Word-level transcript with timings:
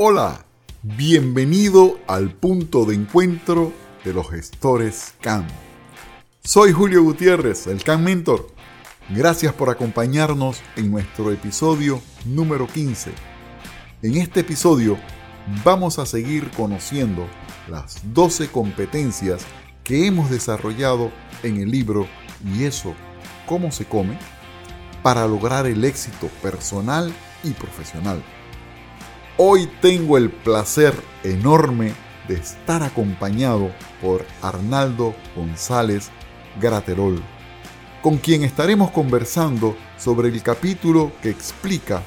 Hola, 0.00 0.44
bienvenido 0.84 1.98
al 2.06 2.30
punto 2.30 2.84
de 2.84 2.94
encuentro 2.94 3.72
de 4.04 4.14
los 4.14 4.30
gestores 4.30 5.14
CAM. 5.20 5.44
Soy 6.44 6.70
Julio 6.70 7.02
Gutiérrez, 7.02 7.66
el 7.66 7.82
CAM 7.82 8.04
Mentor. 8.04 8.46
Gracias 9.08 9.52
por 9.52 9.70
acompañarnos 9.70 10.60
en 10.76 10.92
nuestro 10.92 11.32
episodio 11.32 12.00
número 12.24 12.68
15. 12.68 13.10
En 14.02 14.16
este 14.18 14.38
episodio 14.38 14.96
vamos 15.64 15.98
a 15.98 16.06
seguir 16.06 16.48
conociendo 16.52 17.26
las 17.68 18.00
12 18.14 18.52
competencias 18.52 19.44
que 19.82 20.06
hemos 20.06 20.30
desarrollado 20.30 21.10
en 21.42 21.56
el 21.56 21.72
libro 21.72 22.06
¿Y 22.54 22.66
eso 22.66 22.94
cómo 23.48 23.72
se 23.72 23.84
come? 23.84 24.16
para 25.02 25.26
lograr 25.26 25.66
el 25.66 25.84
éxito 25.84 26.28
personal 26.40 27.12
y 27.42 27.50
profesional. 27.50 28.22
Hoy 29.40 29.68
tengo 29.80 30.16
el 30.16 30.32
placer 30.32 30.92
enorme 31.22 31.92
de 32.26 32.34
estar 32.34 32.82
acompañado 32.82 33.70
por 34.02 34.26
Arnaldo 34.42 35.14
González 35.36 36.10
Graterol, 36.60 37.22
con 38.02 38.16
quien 38.16 38.42
estaremos 38.42 38.90
conversando 38.90 39.76
sobre 39.96 40.30
el 40.30 40.42
capítulo 40.42 41.12
que 41.22 41.30
explica 41.30 42.02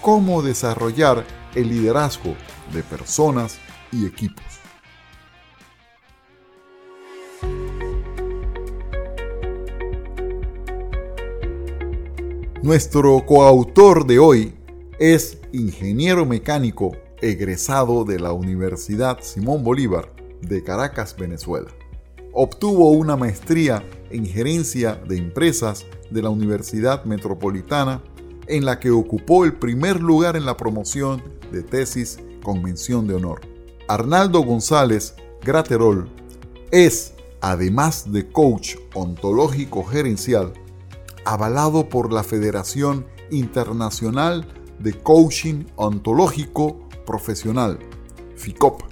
cómo 0.00 0.40
desarrollar 0.40 1.24
el 1.56 1.68
liderazgo 1.68 2.36
de 2.72 2.84
personas 2.84 3.58
y 3.90 4.06
equipos. 4.06 4.44
Nuestro 12.62 13.26
coautor 13.26 14.06
de 14.06 14.20
hoy 14.20 14.54
es 15.00 15.37
ingeniero 15.52 16.26
mecánico 16.26 16.92
egresado 17.20 18.04
de 18.04 18.20
la 18.20 18.32
Universidad 18.32 19.18
Simón 19.22 19.64
Bolívar 19.64 20.12
de 20.42 20.62
Caracas, 20.62 21.16
Venezuela. 21.16 21.68
Obtuvo 22.32 22.90
una 22.90 23.16
maestría 23.16 23.82
en 24.10 24.26
gerencia 24.26 24.94
de 24.94 25.16
empresas 25.16 25.86
de 26.10 26.22
la 26.22 26.30
Universidad 26.30 27.04
Metropolitana 27.04 28.02
en 28.46 28.64
la 28.64 28.78
que 28.78 28.90
ocupó 28.90 29.44
el 29.44 29.54
primer 29.54 30.00
lugar 30.00 30.36
en 30.36 30.46
la 30.46 30.56
promoción 30.56 31.22
de 31.52 31.62
tesis 31.62 32.18
con 32.42 32.62
mención 32.62 33.06
de 33.06 33.14
honor. 33.14 33.40
Arnaldo 33.88 34.42
González 34.42 35.14
Graterol 35.42 36.08
es, 36.70 37.14
además 37.40 38.12
de 38.12 38.30
coach 38.30 38.76
ontológico 38.94 39.84
gerencial, 39.84 40.52
avalado 41.24 41.88
por 41.88 42.12
la 42.12 42.22
Federación 42.22 43.06
Internacional 43.30 44.46
de 44.78 44.92
Coaching 44.92 45.64
Ontológico 45.76 46.88
Profesional, 47.06 47.78
FICOP. 48.36 48.82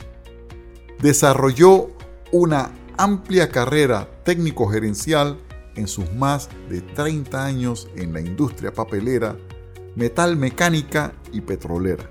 Desarrolló 1.01 1.91
una 2.33 2.73
amplia 2.97 3.51
carrera 3.51 4.09
técnico-gerencial 4.25 5.39
en 5.77 5.87
sus 5.87 6.13
más 6.15 6.49
de 6.69 6.81
30 6.81 7.45
años 7.45 7.89
en 7.97 8.13
la 8.13 8.21
industria 8.21 8.73
papelera, 8.73 9.37
metal 9.95 10.37
mecánica 10.37 11.13
y 11.33 11.43
petrolera. 11.43 12.11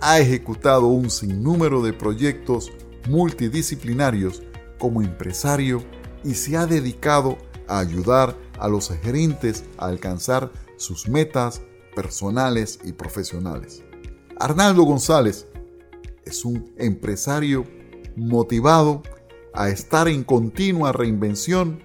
Ha 0.00 0.18
ejecutado 0.18 0.86
un 0.86 1.10
sinnúmero 1.10 1.82
de 1.82 1.92
proyectos 1.92 2.72
multidisciplinarios 3.08 4.42
como 4.78 5.02
empresario 5.02 5.82
y 6.24 6.34
se 6.34 6.56
ha 6.56 6.66
dedicado 6.66 7.36
a 7.68 7.78
ayudar 7.78 8.36
a 8.58 8.68
los 8.68 8.90
gerentes 9.02 9.64
a 9.78 9.86
alcanzar 9.86 10.50
sus 10.76 11.08
metas 11.08 11.62
personales 11.94 12.78
y 12.84 12.92
profesionales. 12.92 13.82
Arnaldo 14.38 14.84
González 14.84 15.46
es 16.24 16.44
un 16.44 16.72
empresario 16.78 17.64
motivado 18.16 19.02
a 19.52 19.68
estar 19.68 20.08
en 20.08 20.24
continua 20.24 20.92
reinvención, 20.92 21.82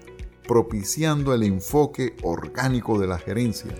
propiciando 0.47 1.33
el 1.33 1.43
enfoque 1.43 2.15
orgánico 2.21 2.99
de 2.99 3.07
la 3.07 3.17
gerencia, 3.17 3.71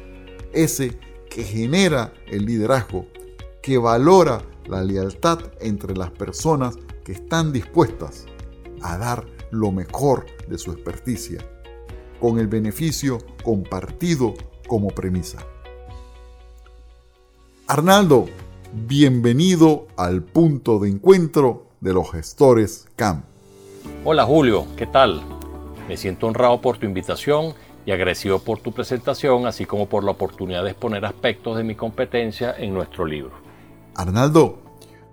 ese 0.54 0.98
que 1.30 1.44
genera 1.44 2.14
el 2.28 2.46
liderazgo, 2.46 3.06
que 3.62 3.78
valora 3.78 4.42
la 4.68 4.84
lealtad 4.84 5.40
entre 5.62 5.96
las 5.96 6.12
personas 6.12 6.76
que 7.04 7.12
están 7.12 7.54
dispuestas 7.54 8.26
a 8.82 8.98
dar 8.98 9.26
lo 9.52 9.72
mejor 9.72 10.26
de 10.48 10.58
su 10.58 10.72
experticia, 10.72 11.40
con 12.20 12.40
el 12.40 12.48
beneficio 12.48 13.20
compartido 13.44 14.34
como 14.68 14.90
premisa. 14.90 15.46
Arnaldo, 17.78 18.30
bienvenido 18.88 19.88
al 19.98 20.24
punto 20.24 20.80
de 20.80 20.88
encuentro 20.88 21.68
de 21.82 21.92
los 21.92 22.10
gestores 22.10 22.88
CAM. 22.96 23.24
Hola 24.06 24.24
Julio, 24.24 24.66
¿qué 24.78 24.88
tal? 24.88 25.22
Me 25.90 25.98
siento 25.98 26.28
honrado 26.28 26.62
por 26.62 26.78
tu 26.78 26.86
invitación 26.86 27.54
y 27.86 27.92
agradecido 27.92 28.40
por 28.40 28.60
tu 28.62 28.72
presentación, 28.72 29.46
así 29.46 29.66
como 29.66 29.90
por 29.90 30.06
la 30.06 30.12
oportunidad 30.12 30.64
de 30.64 30.70
exponer 30.70 31.04
aspectos 31.04 31.58
de 31.58 31.66
mi 31.66 31.76
competencia 31.76 32.56
en 32.58 32.74
nuestro 32.74 33.06
libro. 33.06 33.34
Arnaldo, 33.94 34.58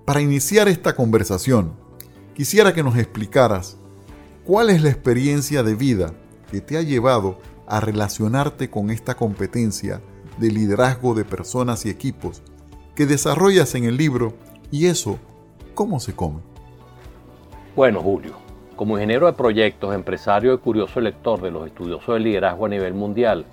para 0.04 0.20
iniciar 0.20 0.68
esta 0.68 0.94
conversación, 0.94 1.72
quisiera 2.32 2.72
que 2.72 2.84
nos 2.84 2.96
explicaras 2.96 3.76
cuál 4.44 4.70
es 4.70 4.84
la 4.84 4.90
experiencia 4.90 5.64
de 5.64 5.74
vida 5.74 6.14
que 6.52 6.60
te 6.60 6.78
ha 6.78 6.82
llevado 6.82 7.40
a 7.66 7.80
relacionarte 7.80 8.70
con 8.70 8.90
esta 8.90 9.16
competencia 9.16 10.00
de 10.38 10.52
liderazgo 10.52 11.14
de 11.14 11.24
personas 11.24 11.84
y 11.86 11.90
equipos 11.90 12.40
que 12.94 13.06
desarrollas 13.06 13.74
en 13.74 13.84
el 13.84 13.96
libro 13.96 14.34
y 14.70 14.86
eso, 14.86 15.18
¿cómo 15.74 16.00
se 16.00 16.14
come? 16.14 16.40
Bueno, 17.74 18.00
Julio, 18.00 18.34
como 18.76 18.96
ingeniero 18.96 19.26
de 19.26 19.32
proyectos, 19.32 19.94
empresario 19.94 20.52
y 20.52 20.58
curioso 20.58 21.00
lector 21.00 21.40
de 21.40 21.50
los 21.50 21.66
estudiosos 21.66 22.14
del 22.14 22.24
liderazgo 22.24 22.66
a 22.66 22.68
nivel 22.68 22.94
mundial, 22.94 23.46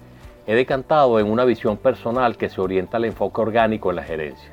he 0.45 0.55
decantado 0.55 1.19
en 1.19 1.29
una 1.29 1.45
visión 1.45 1.77
personal 1.77 2.35
que 2.35 2.49
se 2.49 2.59
orienta 2.59 2.97
al 2.97 3.05
enfoque 3.05 3.39
orgánico 3.39 3.91
en 3.91 3.95
la 3.97 4.03
gerencia. 4.03 4.51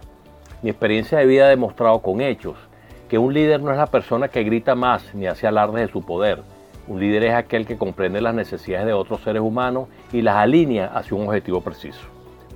Mi 0.62 0.70
experiencia 0.70 1.18
de 1.18 1.26
vida 1.26 1.46
ha 1.46 1.48
demostrado 1.48 2.00
con 2.00 2.20
hechos 2.20 2.56
que 3.08 3.18
un 3.18 3.32
líder 3.32 3.62
no 3.62 3.70
es 3.70 3.76
la 3.76 3.86
persona 3.86 4.28
que 4.28 4.44
grita 4.44 4.74
más 4.74 5.14
ni 5.14 5.26
hace 5.26 5.46
alardes 5.46 5.86
de 5.86 5.92
su 5.92 6.02
poder. 6.02 6.42
Un 6.88 7.00
líder 7.00 7.24
es 7.24 7.34
aquel 7.34 7.66
que 7.66 7.76
comprende 7.78 8.20
las 8.20 8.34
necesidades 8.34 8.86
de 8.86 8.92
otros 8.92 9.20
seres 9.22 9.42
humanos 9.42 9.88
y 10.12 10.22
las 10.22 10.36
alinea 10.36 10.86
hacia 10.86 11.16
un 11.16 11.26
objetivo 11.26 11.60
preciso. 11.60 12.02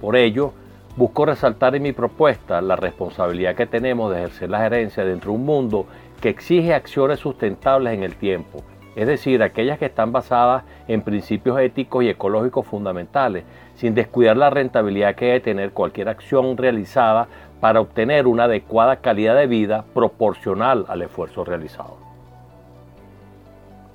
Por 0.00 0.16
ello, 0.16 0.52
busco 0.96 1.26
resaltar 1.26 1.74
en 1.74 1.82
mi 1.82 1.92
propuesta 1.92 2.60
la 2.60 2.76
responsabilidad 2.76 3.54
que 3.54 3.66
tenemos 3.66 4.12
de 4.12 4.18
ejercer 4.18 4.50
la 4.50 4.60
gerencia 4.60 5.04
dentro 5.04 5.30
de 5.30 5.38
un 5.38 5.44
mundo 5.44 5.86
que 6.20 6.28
exige 6.28 6.74
acciones 6.74 7.20
sustentables 7.20 7.94
en 7.94 8.02
el 8.02 8.16
tiempo, 8.16 8.62
es 8.96 9.06
decir, 9.06 9.42
aquellas 9.42 9.78
que 9.78 9.86
están 9.86 10.12
basadas 10.12 10.64
en 10.88 11.02
principios 11.02 11.58
éticos 11.60 12.04
y 12.04 12.08
ecológicos 12.08 12.66
fundamentales, 12.66 13.44
sin 13.76 13.94
descuidar 13.94 14.36
la 14.36 14.50
rentabilidad 14.50 15.14
que 15.14 15.26
debe 15.26 15.40
tener 15.40 15.72
cualquier 15.72 16.08
acción 16.08 16.56
realizada 16.56 17.28
para 17.60 17.80
obtener 17.80 18.26
una 18.26 18.44
adecuada 18.44 18.96
calidad 18.96 19.36
de 19.36 19.46
vida 19.46 19.84
proporcional 19.94 20.84
al 20.88 21.02
esfuerzo 21.02 21.44
realizado. 21.44 21.96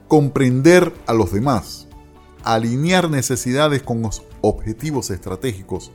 Comprender 0.07 0.91
a 1.07 1.13
los 1.13 1.33
demás, 1.33 1.87
alinear 2.43 3.09
necesidades 3.09 3.81
con 3.83 4.01
los 4.01 4.23
objetivos 4.41 5.09
estratégicos 5.09 5.91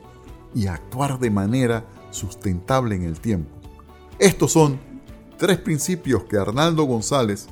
y 0.55 0.66
actuar 0.66 1.19
de 1.19 1.31
manera 1.31 1.84
sustentable 2.11 2.94
en 2.94 3.05
el 3.05 3.21
tiempo. 3.21 3.50
Estos 4.19 4.53
son 4.53 4.78
tres 5.38 5.59
principios 5.59 6.25
que 6.25 6.37
Arnaldo 6.37 6.84
González 6.84 7.49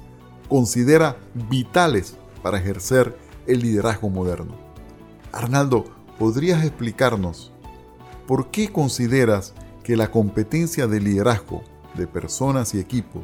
considera 0.48 1.16
vitales 1.48 2.16
para 2.42 2.58
ejercer 2.58 3.16
el 3.46 3.60
liderazgo 3.60 4.10
moderno. 4.10 4.54
Arnaldo, 5.32 5.84
¿podrías 6.18 6.64
explicarnos 6.64 7.52
por 8.26 8.50
qué 8.50 8.70
consideras 8.70 9.54
que 9.82 9.96
la 9.96 10.10
competencia 10.10 10.86
de 10.86 11.00
liderazgo 11.00 11.62
de 11.94 12.06
personas 12.06 12.74
y 12.74 12.80
equipos 12.80 13.22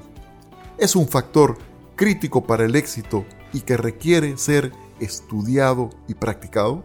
es 0.78 0.96
un 0.96 1.06
factor 1.06 1.58
crítico 1.94 2.46
para 2.46 2.64
el 2.64 2.74
éxito 2.74 3.24
y 3.52 3.60
que 3.60 3.76
requiere 3.76 4.36
ser 4.36 4.72
estudiado 5.00 5.90
y 6.08 6.14
practicado? 6.14 6.84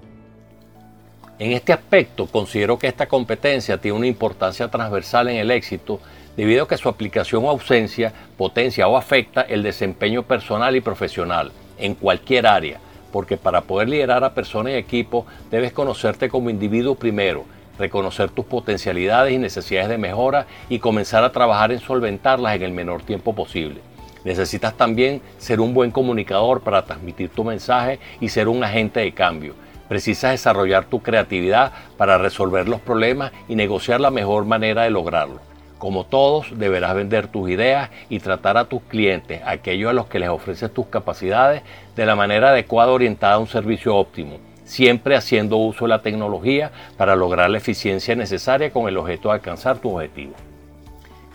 En 1.40 1.54
este 1.54 1.72
aspecto, 1.72 2.28
considero 2.28 2.78
que 2.78 2.88
esta 2.88 3.08
competencia 3.08 3.78
tiene 3.78 3.98
una 3.98 4.08
importancia 4.08 4.68
transversal 4.68 5.30
en 5.30 5.38
el 5.38 5.52
éxito 5.52 6.02
debido 6.36 6.66
a 6.66 6.68
que 6.68 6.76
su 6.76 6.90
aplicación 6.90 7.46
o 7.46 7.50
ausencia 7.50 8.12
potencia 8.38 8.90
o 8.90 8.98
afecta 8.98 9.44
el 9.44 9.64
desempeño 9.64 10.24
personal 10.24 10.76
y 10.76 10.82
profesional 10.82 11.54
en 11.78 11.96
cualquier 11.96 12.46
área, 12.46 12.82
porque 13.14 13.38
para 13.38 13.62
poder 13.62 13.88
liderar 13.88 14.22
a 14.26 14.34
personas 14.34 14.74
y 14.74 14.76
equipos 14.76 15.24
debes 15.50 15.72
conocerte 15.72 16.28
como 16.28 16.50
individuo 16.50 16.96
primero, 16.96 17.46
reconocer 17.78 18.32
tus 18.32 18.44
potencialidades 18.44 19.32
y 19.34 19.38
necesidades 19.38 19.88
de 19.88 19.98
mejora 19.98 20.46
y 20.68 20.80
comenzar 20.80 21.24
a 21.24 21.32
trabajar 21.32 21.72
en 21.72 21.80
solventarlas 21.80 22.58
en 22.58 22.64
el 22.64 22.74
menor 22.74 23.04
tiempo 23.04 23.34
posible. 23.34 23.80
Necesitas 24.26 24.76
también 24.76 25.22
ser 25.38 25.62
un 25.62 25.74
buen 25.74 25.92
comunicador 25.92 26.60
para 26.60 26.84
transmitir 26.84 27.30
tu 27.30 27.46
mensaje 27.46 27.98
y 28.20 28.28
ser 28.28 28.50
un 28.50 28.62
agente 28.62 29.00
de 29.00 29.14
cambio 29.14 29.56
Precisas 29.90 30.32
desarrollar 30.32 30.86
tu 30.86 31.02
creatividad 31.02 31.74
para 31.98 32.20
resolver 32.20 32.70
los 32.70 32.80
problemas 32.80 33.32
y 33.48 33.56
negociar 33.56 34.00
la 34.00 34.12
mejor 34.12 34.46
manera 34.46 34.84
de 34.84 34.92
lograrlo. 34.92 35.42
Como 35.80 36.06
todos, 36.06 36.60
deberás 36.60 36.94
vender 36.94 37.28
tus 37.28 37.50
ideas 37.50 37.90
y 38.08 38.20
tratar 38.20 38.58
a 38.58 38.66
tus 38.66 38.84
clientes, 38.84 39.42
aquellos 39.46 39.90
a 39.90 39.94
los 39.94 40.06
que 40.06 40.20
les 40.20 40.30
ofreces 40.30 40.72
tus 40.72 40.86
capacidades, 40.88 41.64
de 41.96 42.06
la 42.06 42.16
manera 42.16 42.50
adecuada 42.50 42.92
orientada 42.92 43.34
a 43.34 43.40
un 43.40 43.48
servicio 43.48 43.96
óptimo, 43.96 44.38
siempre 44.64 45.16
haciendo 45.16 45.58
uso 45.58 45.86
de 45.86 45.90
la 45.90 46.04
tecnología 46.04 46.72
para 46.96 47.16
lograr 47.16 47.50
la 47.50 47.58
eficiencia 47.58 48.16
necesaria 48.16 48.72
con 48.72 48.88
el 48.88 48.98
objeto 48.98 49.30
de 49.30 49.36
alcanzar 49.36 49.80
tu 49.80 49.96
objetivo. 49.96 50.34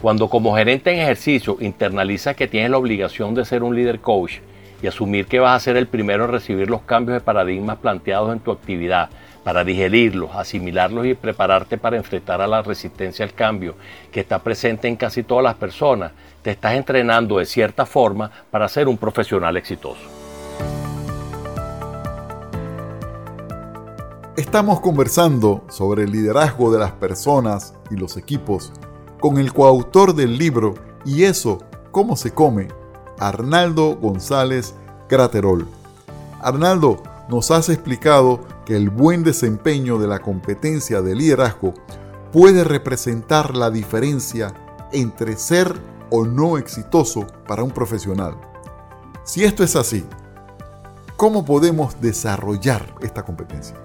Cuando 0.00 0.28
como 0.28 0.54
gerente 0.54 0.92
en 0.92 1.00
ejercicio 1.00 1.56
internalizas 1.58 2.36
que 2.36 2.46
tienes 2.46 2.70
la 2.70 2.78
obligación 2.78 3.34
de 3.34 3.44
ser 3.44 3.64
un 3.64 3.74
líder 3.74 3.98
coach 3.98 4.34
y 4.82 4.86
asumir 4.86 5.26
que 5.26 5.40
vas 5.40 5.56
a 5.56 5.64
ser 5.64 5.76
el 5.76 5.86
primero 5.86 6.24
en 6.24 6.32
recibir 6.32 6.68
los 6.68 6.82
cambios 6.82 7.14
de 7.14 7.20
paradigmas 7.20 7.78
planteados 7.78 8.32
en 8.32 8.40
tu 8.40 8.50
actividad, 8.50 9.10
para 9.44 9.62
digerirlos, 9.62 10.30
asimilarlos 10.34 11.06
y 11.06 11.14
prepararte 11.14 11.76
para 11.76 11.98
enfrentar 11.98 12.40
a 12.40 12.46
la 12.46 12.62
resistencia 12.62 13.24
al 13.24 13.34
cambio 13.34 13.76
que 14.10 14.20
está 14.20 14.38
presente 14.38 14.88
en 14.88 14.96
casi 14.96 15.22
todas 15.22 15.44
las 15.44 15.54
personas, 15.54 16.12
te 16.42 16.50
estás 16.50 16.74
entrenando 16.74 17.38
de 17.38 17.46
cierta 17.46 17.86
forma 17.86 18.30
para 18.50 18.68
ser 18.68 18.88
un 18.88 18.96
profesional 18.96 19.56
exitoso. 19.56 20.00
Estamos 24.36 24.80
conversando 24.80 25.64
sobre 25.68 26.04
el 26.04 26.10
liderazgo 26.10 26.72
de 26.72 26.80
las 26.80 26.92
personas 26.92 27.74
y 27.90 27.96
los 27.96 28.16
equipos 28.16 28.72
con 29.20 29.38
el 29.38 29.52
coautor 29.52 30.14
del 30.14 30.36
libro 30.36 30.74
Y 31.04 31.22
eso, 31.22 31.60
¿cómo 31.92 32.16
se 32.16 32.32
come? 32.32 32.68
Arnaldo 33.18 33.96
González 33.96 34.74
Graterol. 35.08 35.66
Arnaldo, 36.40 37.02
nos 37.28 37.50
has 37.50 37.68
explicado 37.68 38.40
que 38.66 38.76
el 38.76 38.90
buen 38.90 39.22
desempeño 39.22 39.98
de 39.98 40.08
la 40.08 40.20
competencia 40.20 41.00
de 41.00 41.14
liderazgo 41.14 41.74
puede 42.32 42.64
representar 42.64 43.56
la 43.56 43.70
diferencia 43.70 44.52
entre 44.92 45.36
ser 45.36 45.72
o 46.10 46.24
no 46.24 46.58
exitoso 46.58 47.26
para 47.46 47.62
un 47.62 47.70
profesional. 47.70 48.36
Si 49.24 49.44
esto 49.44 49.64
es 49.64 49.76
así, 49.76 50.04
¿cómo 51.16 51.44
podemos 51.44 52.00
desarrollar 52.00 52.94
esta 53.00 53.22
competencia? 53.22 53.76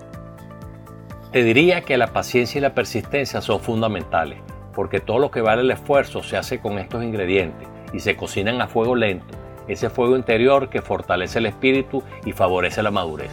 Te 1.31 1.43
diría 1.43 1.81
que 1.83 1.97
la 1.97 2.07
paciencia 2.07 2.57
y 2.57 2.61
la 2.61 2.73
persistencia 2.73 3.39
son 3.39 3.61
fundamentales, 3.61 4.39
porque 4.73 4.99
todo 4.99 5.19
lo 5.19 5.31
que 5.31 5.41
vale 5.41 5.61
el 5.61 5.71
esfuerzo 5.71 6.23
se 6.23 6.37
hace 6.37 6.59
con 6.59 6.79
estos 6.79 7.03
ingredientes 7.03 7.67
y 7.93 7.99
se 7.99 8.15
cocinan 8.15 8.61
a 8.61 8.67
fuego 8.67 8.95
lento, 8.95 9.37
ese 9.67 9.89
fuego 9.89 10.15
interior 10.15 10.69
que 10.69 10.81
fortalece 10.81 11.39
el 11.39 11.45
espíritu 11.45 12.03
y 12.25 12.31
favorece 12.31 12.83
la 12.83 12.91
madurez. 12.91 13.31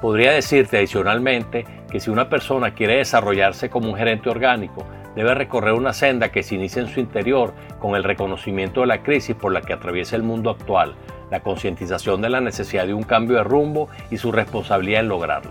Podría 0.00 0.32
decirte 0.32 0.76
adicionalmente 0.76 1.64
que 1.90 2.00
si 2.00 2.10
una 2.10 2.28
persona 2.28 2.74
quiere 2.74 2.98
desarrollarse 2.98 3.68
como 3.68 3.88
un 3.88 3.96
gerente 3.96 4.30
orgánico, 4.30 4.84
debe 5.16 5.34
recorrer 5.34 5.72
una 5.72 5.92
senda 5.92 6.30
que 6.30 6.44
se 6.44 6.54
inicia 6.54 6.80
en 6.82 6.88
su 6.88 7.00
interior 7.00 7.52
con 7.80 7.96
el 7.96 8.04
reconocimiento 8.04 8.82
de 8.82 8.86
la 8.86 9.02
crisis 9.02 9.34
por 9.34 9.52
la 9.52 9.62
que 9.62 9.72
atraviesa 9.72 10.14
el 10.14 10.22
mundo 10.22 10.50
actual, 10.50 10.94
la 11.30 11.40
concientización 11.40 12.22
de 12.22 12.30
la 12.30 12.40
necesidad 12.40 12.86
de 12.86 12.94
un 12.94 13.02
cambio 13.02 13.38
de 13.38 13.44
rumbo 13.44 13.88
y 14.10 14.18
su 14.18 14.30
responsabilidad 14.30 15.00
en 15.00 15.08
lograrlo. 15.08 15.50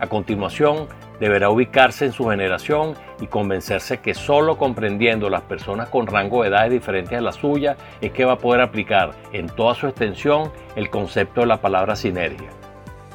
A 0.00 0.08
continuación, 0.08 0.88
deberá 1.20 1.50
ubicarse 1.50 2.04
en 2.04 2.12
su 2.12 2.28
generación 2.28 2.94
y 3.20 3.26
convencerse 3.26 3.98
que 3.98 4.14
solo 4.14 4.58
comprendiendo 4.58 5.30
las 5.30 5.42
personas 5.42 5.88
con 5.88 6.06
rango 6.06 6.42
de 6.42 6.48
edades 6.48 6.70
diferentes 6.70 7.18
a 7.18 7.22
la 7.22 7.32
suya 7.32 7.76
es 8.00 8.12
que 8.12 8.24
va 8.24 8.32
a 8.32 8.38
poder 8.38 8.60
aplicar 8.60 9.12
en 9.32 9.46
toda 9.46 9.74
su 9.74 9.86
extensión 9.86 10.52
el 10.76 10.90
concepto 10.90 11.40
de 11.40 11.46
la 11.46 11.60
palabra 11.60 11.96
sinergia. 11.96 12.48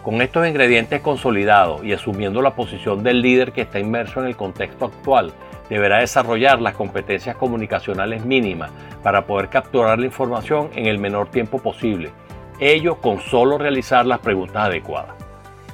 Con 0.03 0.21
estos 0.21 0.47
ingredientes 0.47 1.01
consolidados 1.01 1.83
y 1.83 1.93
asumiendo 1.93 2.41
la 2.41 2.55
posición 2.55 3.03
del 3.03 3.21
líder 3.21 3.51
que 3.51 3.61
está 3.61 3.79
inmerso 3.79 4.19
en 4.19 4.25
el 4.25 4.35
contexto 4.35 4.85
actual, 4.85 5.31
deberá 5.69 5.99
desarrollar 5.99 6.59
las 6.59 6.73
competencias 6.73 7.35
comunicacionales 7.35 8.25
mínimas 8.25 8.71
para 9.03 9.25
poder 9.27 9.49
capturar 9.49 9.99
la 9.99 10.07
información 10.07 10.69
en 10.75 10.87
el 10.87 10.97
menor 10.97 11.29
tiempo 11.29 11.59
posible, 11.59 12.11
ello 12.59 12.95
con 12.95 13.19
solo 13.21 13.57
realizar 13.57 14.05
las 14.05 14.19
preguntas 14.19 14.67
adecuadas. 14.67 15.20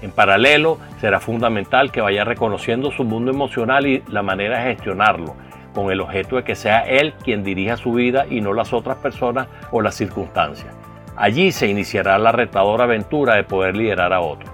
En 0.02 0.12
paralelo, 0.12 0.78
será 1.02 1.20
fundamental 1.20 1.92
que 1.92 2.02
vaya 2.02 2.24
reconociendo 2.24 2.92
su 2.92 3.04
mundo 3.04 3.32
emocional 3.32 3.88
y 3.88 4.04
la 4.10 4.22
manera 4.22 4.60
de 4.60 4.76
gestionarlo, 4.76 5.36
con 5.74 5.92
el 5.92 6.02
objeto 6.02 6.36
de 6.36 6.44
que 6.44 6.56
sea 6.56 6.82
él 6.82 7.14
quien 7.24 7.44
dirija 7.44 7.78
su 7.78 7.94
vida 7.94 8.26
y 8.30 8.42
no 8.42 8.54
las 8.54 8.74
otras 8.74 8.98
personas 8.98 9.48
o 9.72 9.82
las 9.82 9.96
circunstancias. 9.96 10.76
Allí 11.16 11.52
se 11.52 11.68
iniciará 11.68 12.18
la 12.20 12.32
retadora 12.32 12.84
aventura 12.84 13.36
de 13.36 13.44
poder 13.44 13.76
liderar 13.76 14.14
a 14.14 14.22
otros. 14.22 14.52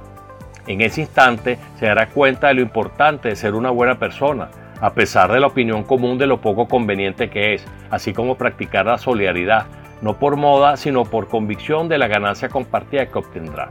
En 0.65 0.79
ese 0.79 1.01
instante 1.01 1.57
se 1.77 1.87
dará 1.87 2.07
cuenta 2.07 2.47
de 2.47 2.53
lo 2.53 2.61
importante 2.61 3.27
de 3.27 3.35
ser 3.35 3.53
una 3.53 3.69
buena 3.69 3.99
persona, 3.99 4.49
a 4.79 4.93
pesar 4.93 5.31
de 5.31 5.41
la 5.41 5.47
opinión 5.47 5.83
común 5.83 6.17
de 6.17 6.27
lo 6.27 6.39
poco 6.39 6.69
conveniente 6.69 7.29
que 7.29 7.53
es, 7.53 7.65
así 7.89 8.13
como 8.13 8.35
practicar 8.35 8.85
la 8.85 8.97
solidaridad, 8.97 9.65
no 10.01 10.17
por 10.19 10.37
moda, 10.37 10.77
sino 10.77 11.03
por 11.03 11.27
convicción 11.27 11.89
de 11.89 11.97
la 11.97 12.07
ganancia 12.07 12.47
compartida 12.47 13.05
que 13.07 13.17
obtendrá. 13.17 13.69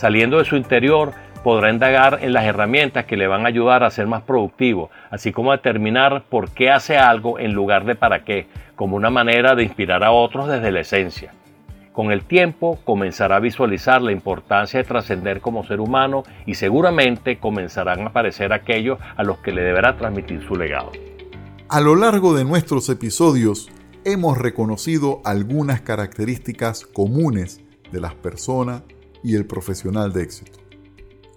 Saliendo 0.00 0.38
de 0.38 0.46
su 0.46 0.56
interior, 0.56 1.12
podrá 1.44 1.70
indagar 1.70 2.20
en 2.22 2.32
las 2.32 2.46
herramientas 2.46 3.04
que 3.04 3.18
le 3.18 3.26
van 3.26 3.44
a 3.44 3.48
ayudar 3.48 3.84
a 3.84 3.90
ser 3.90 4.06
más 4.06 4.22
productivo, 4.22 4.88
así 5.10 5.30
como 5.30 5.52
determinar 5.52 6.24
por 6.30 6.52
qué 6.52 6.70
hace 6.70 6.96
algo 6.96 7.38
en 7.38 7.52
lugar 7.52 7.84
de 7.84 7.96
para 7.96 8.24
qué, 8.24 8.46
como 8.76 8.96
una 8.96 9.10
manera 9.10 9.54
de 9.54 9.62
inspirar 9.62 10.02
a 10.02 10.10
otros 10.10 10.48
desde 10.48 10.72
la 10.72 10.80
esencia. 10.80 11.34
Con 11.92 12.12
el 12.12 12.24
tiempo 12.24 12.78
comenzará 12.82 13.36
a 13.36 13.40
visualizar 13.40 14.00
la 14.00 14.12
importancia 14.12 14.80
de 14.80 14.88
trascender 14.88 15.42
como 15.42 15.66
ser 15.66 15.80
humano 15.80 16.22
y 16.46 16.54
seguramente 16.54 17.36
comenzarán 17.36 18.00
a 18.00 18.06
aparecer 18.06 18.54
aquellos 18.54 18.98
a 19.18 19.22
los 19.22 19.36
que 19.40 19.52
le 19.52 19.60
deberá 19.60 19.98
transmitir 19.98 20.42
su 20.48 20.56
legado. 20.56 20.92
A 21.68 21.78
lo 21.82 21.94
largo 21.94 22.34
de 22.34 22.46
nuestros 22.46 22.88
episodios 22.88 23.68
hemos 24.06 24.38
reconocido 24.38 25.20
algunas 25.26 25.82
características 25.82 26.86
comunes 26.86 27.60
de 27.92 28.00
las 28.00 28.14
personas 28.14 28.82
y 29.22 29.36
el 29.36 29.46
profesional 29.46 30.12
de 30.12 30.22
éxito. 30.22 30.58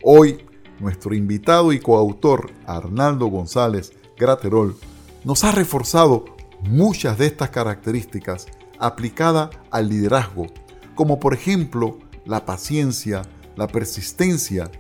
Hoy, 0.03 0.45
nuestro 0.79 1.13
invitado 1.15 1.71
y 1.71 1.79
coautor 1.79 2.51
Arnaldo 2.65 3.27
González 3.27 3.93
Graterol 4.17 4.75
nos 5.23 5.43
ha 5.43 5.51
reforzado 5.51 6.25
muchas 6.61 7.17
de 7.17 7.27
estas 7.27 7.49
características 7.49 8.47
aplicada 8.79 9.49
al 9.71 9.89
liderazgo, 9.89 10.47
como 10.95 11.19
por 11.19 11.33
ejemplo 11.33 11.99
la 12.25 12.45
paciencia, 12.45 13.21
la 13.55 13.67
persistencia, 13.67 14.71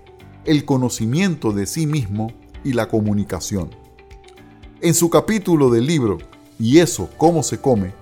el 0.45 0.65
conocimiento 0.65 1.51
de 1.51 1.65
sí 1.65 1.87
mismo 1.87 2.31
y 2.63 2.73
la 2.73 2.87
comunicación. 2.87 3.69
En 4.81 4.93
su 4.93 5.09
capítulo 5.09 5.69
del 5.69 5.87
libro 5.87 6.17
Y 6.59 6.79
eso, 6.79 7.09
cómo 7.17 7.43
se 7.43 7.59
come, 7.61 7.93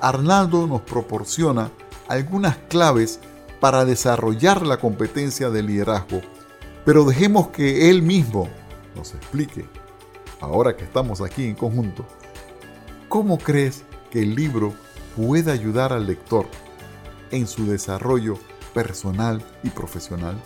Arnaldo 0.00 0.66
nos 0.66 0.82
proporciona 0.82 1.72
algunas 2.08 2.56
claves 2.56 3.20
para 3.60 3.84
desarrollar 3.84 4.66
la 4.66 4.78
competencia 4.78 5.50
de 5.50 5.62
liderazgo, 5.62 6.20
pero 6.84 7.04
dejemos 7.04 7.48
que 7.48 7.90
él 7.90 8.02
mismo 8.02 8.48
nos 8.94 9.14
explique, 9.14 9.66
ahora 10.40 10.76
que 10.76 10.84
estamos 10.84 11.20
aquí 11.20 11.44
en 11.44 11.54
conjunto, 11.54 12.04
¿cómo 13.08 13.38
crees 13.38 13.84
que 14.10 14.22
el 14.22 14.34
libro 14.34 14.74
puede 15.16 15.50
ayudar 15.50 15.92
al 15.92 16.06
lector 16.06 16.46
en 17.30 17.46
su 17.46 17.66
desarrollo 17.66 18.38
personal 18.72 19.42
y 19.62 19.70
profesional? 19.70 20.36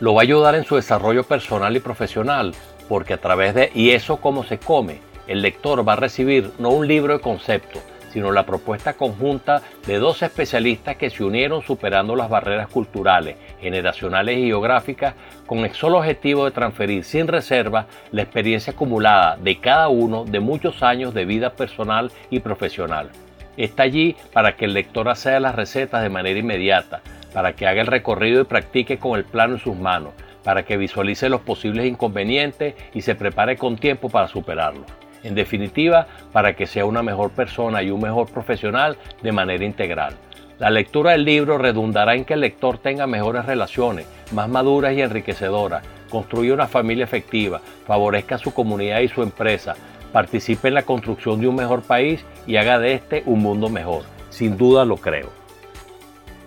Lo 0.00 0.14
va 0.14 0.20
a 0.20 0.24
ayudar 0.24 0.54
en 0.54 0.64
su 0.64 0.76
desarrollo 0.76 1.24
personal 1.24 1.76
y 1.76 1.80
profesional, 1.80 2.54
porque 2.88 3.14
a 3.14 3.20
través 3.20 3.54
de 3.54 3.70
Y 3.74 3.90
eso 3.90 4.18
cómo 4.18 4.44
se 4.44 4.58
come, 4.58 5.00
el 5.26 5.42
lector 5.42 5.86
va 5.86 5.94
a 5.94 5.96
recibir 5.96 6.52
no 6.58 6.70
un 6.70 6.86
libro 6.86 7.14
de 7.14 7.20
conceptos, 7.20 7.82
sino 8.12 8.32
la 8.32 8.46
propuesta 8.46 8.94
conjunta 8.94 9.62
de 9.86 9.98
dos 9.98 10.22
especialistas 10.22 10.96
que 10.96 11.10
se 11.10 11.24
unieron 11.24 11.62
superando 11.62 12.16
las 12.16 12.28
barreras 12.28 12.68
culturales, 12.68 13.36
generacionales 13.60 14.38
y 14.38 14.46
geográficas 14.46 15.14
con 15.46 15.60
el 15.60 15.72
solo 15.72 15.98
objetivo 15.98 16.44
de 16.44 16.50
transferir 16.50 17.04
sin 17.04 17.28
reserva 17.28 17.86
la 18.10 18.22
experiencia 18.22 18.72
acumulada 18.72 19.36
de 19.36 19.58
cada 19.58 19.88
uno 19.88 20.24
de 20.24 20.40
muchos 20.40 20.82
años 20.82 21.14
de 21.14 21.24
vida 21.24 21.50
personal 21.50 22.10
y 22.30 22.40
profesional 22.40 23.10
está 23.58 23.82
allí 23.82 24.16
para 24.32 24.56
que 24.56 24.64
el 24.64 24.72
lector 24.72 25.08
acceda 25.08 25.36
a 25.36 25.40
las 25.40 25.54
recetas 25.54 26.02
de 26.02 26.08
manera 26.08 26.38
inmediata, 26.38 27.02
para 27.34 27.54
que 27.54 27.66
haga 27.66 27.80
el 27.80 27.86
recorrido 27.86 28.40
y 28.40 28.44
practique 28.44 28.98
con 28.98 29.18
el 29.18 29.24
plano 29.24 29.54
en 29.54 29.60
sus 29.60 29.76
manos, 29.76 30.12
para 30.44 30.64
que 30.64 30.76
visualice 30.76 31.28
los 31.28 31.42
posibles 31.42 31.86
inconvenientes 31.86 32.74
y 32.94 33.02
se 33.02 33.14
prepare 33.14 33.56
con 33.56 33.76
tiempo 33.76 34.08
para 34.08 34.28
superarlos. 34.28 34.86
En 35.22 35.34
definitiva, 35.34 36.06
para 36.32 36.54
que 36.54 36.66
sea 36.66 36.84
una 36.84 37.02
mejor 37.02 37.30
persona 37.30 37.82
y 37.82 37.90
un 37.90 38.00
mejor 38.00 38.28
profesional 38.28 38.96
de 39.22 39.32
manera 39.32 39.64
integral. 39.64 40.14
La 40.58 40.70
lectura 40.70 41.12
del 41.12 41.24
libro 41.24 41.56
redundará 41.56 42.16
en 42.16 42.24
que 42.24 42.34
el 42.34 42.40
lector 42.40 42.78
tenga 42.78 43.06
mejores 43.06 43.46
relaciones, 43.46 44.06
más 44.32 44.48
maduras 44.48 44.92
y 44.92 45.02
enriquecedoras, 45.02 45.84
construya 46.10 46.54
una 46.54 46.66
familia 46.66 47.04
efectiva, 47.04 47.60
favorezca 47.86 48.38
su 48.38 48.52
comunidad 48.52 49.00
y 49.00 49.08
su 49.08 49.22
empresa, 49.22 49.76
participe 50.12 50.68
en 50.68 50.74
la 50.74 50.82
construcción 50.82 51.40
de 51.40 51.46
un 51.46 51.54
mejor 51.54 51.82
país 51.82 52.24
y 52.46 52.56
haga 52.56 52.78
de 52.78 52.94
este 52.94 53.22
un 53.26 53.40
mundo 53.40 53.68
mejor. 53.68 54.02
Sin 54.30 54.56
duda 54.56 54.84
lo 54.84 54.96
creo. 54.96 55.30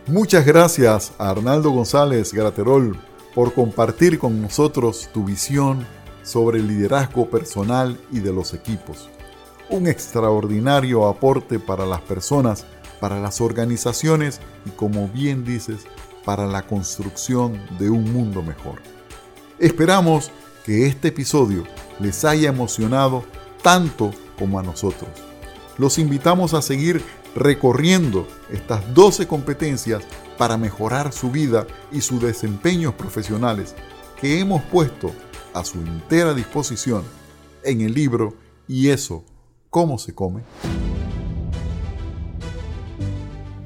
Muchas 0.07 0.45
gracias 0.45 1.13
a 1.17 1.29
Arnaldo 1.29 1.71
González 1.71 2.33
Graterol 2.33 2.97
por 3.33 3.53
compartir 3.53 4.19
con 4.19 4.41
nosotros 4.41 5.09
tu 5.13 5.23
visión 5.23 5.85
sobre 6.23 6.59
el 6.59 6.67
liderazgo 6.67 7.29
personal 7.29 7.97
y 8.11 8.19
de 8.19 8.33
los 8.33 8.53
equipos. 8.53 9.09
un 9.69 9.87
extraordinario 9.87 11.07
aporte 11.07 11.57
para 11.57 11.85
las 11.85 12.01
personas, 12.01 12.65
para 12.99 13.21
las 13.21 13.39
organizaciones 13.39 14.41
y 14.65 14.71
como 14.71 15.07
bien 15.07 15.45
dices, 15.45 15.85
para 16.25 16.45
la 16.45 16.63
construcción 16.63 17.57
de 17.79 17.89
un 17.89 18.11
mundo 18.11 18.43
mejor. 18.43 18.81
Esperamos 19.59 20.29
que 20.65 20.87
este 20.87 21.07
episodio 21.07 21.63
les 21.99 22.25
haya 22.25 22.49
emocionado 22.49 23.23
tanto 23.61 24.11
como 24.37 24.59
a 24.59 24.63
nosotros. 24.63 25.09
Los 25.77 25.97
invitamos 25.97 26.53
a 26.53 26.61
seguir 26.61 27.01
recorriendo 27.35 28.27
estas 28.51 28.93
12 28.93 29.27
competencias 29.27 30.03
para 30.37 30.57
mejorar 30.57 31.13
su 31.13 31.31
vida 31.31 31.65
y 31.91 32.01
sus 32.01 32.21
desempeños 32.21 32.93
profesionales 32.93 33.75
que 34.19 34.39
hemos 34.39 34.61
puesto 34.63 35.13
a 35.53 35.63
su 35.63 35.79
entera 35.79 36.33
disposición 36.33 37.03
en 37.63 37.81
el 37.81 37.93
libro 37.93 38.35
Y 38.67 38.89
eso, 38.89 39.23
¿cómo 39.69 39.97
se 39.97 40.13
come? 40.13 40.43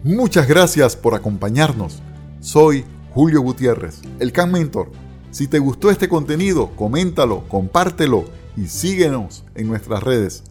Muchas 0.03 0.47
gracias 0.47 0.95
por 0.95 1.15
acompañarnos. 1.15 2.01
Soy 2.39 2.85
Julio 3.13 3.41
Gutiérrez, 3.41 4.01
el 4.19 4.31
Can 4.31 4.51
Mentor. 4.51 4.91
Si 5.31 5.47
te 5.47 5.59
gustó 5.59 5.89
este 5.89 6.07
contenido, 6.07 6.71
coméntalo, 6.75 7.47
compártelo 7.49 8.25
y 8.55 8.67
síguenos 8.67 9.43
en 9.55 9.67
nuestras 9.67 10.03
redes. 10.03 10.43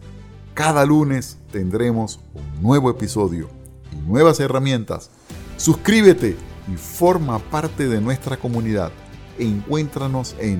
Cada 0.53 0.85
lunes 0.85 1.37
tendremos 1.51 2.19
un 2.33 2.61
nuevo 2.61 2.89
episodio 2.89 3.49
y 3.91 3.95
nuevas 4.07 4.39
herramientas. 4.39 5.09
Suscríbete 5.57 6.35
y 6.71 6.77
forma 6.77 7.39
parte 7.39 7.87
de 7.87 8.01
nuestra 8.01 8.37
comunidad. 8.37 8.91
Encuéntranos 9.39 10.35
en 10.39 10.59